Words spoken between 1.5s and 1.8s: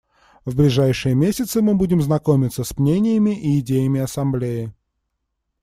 мы